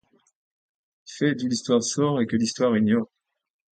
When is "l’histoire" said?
1.47-1.83, 2.35-2.75